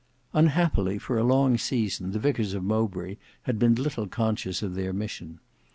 Unhappily 0.33 0.97
for 0.97 1.19
a 1.19 1.23
long 1.23 1.59
season 1.59 2.09
the 2.11 2.17
vicars 2.17 2.55
of 2.55 2.63
Mowbray 2.63 3.17
had 3.43 3.59
been 3.59 3.75
little 3.75 4.07
conscious 4.07 4.63
of 4.63 4.73
their 4.73 4.93
mission. 4.93 5.39